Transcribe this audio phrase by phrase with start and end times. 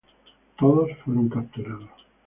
[0.57, 1.91] Todos fueron capturados.